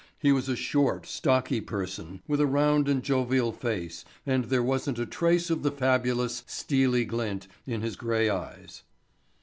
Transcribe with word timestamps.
He 0.17 0.31
was 0.31 0.49
a 0.49 0.55
short, 0.55 1.05
stocky 1.05 1.61
person 1.61 2.23
with 2.27 2.41
a 2.41 2.47
round 2.47 2.89
and 2.89 3.03
jovial 3.03 3.51
face 3.51 4.03
and 4.25 4.45
there 4.45 4.63
wasn't 4.63 4.97
a 4.97 5.05
trace 5.05 5.51
of 5.51 5.61
the 5.61 5.69
fabulous 5.69 6.43
steely 6.47 7.05
glint 7.05 7.47
in 7.67 7.81
his 7.81 7.95
grey 7.95 8.27
eyes. 8.27 8.81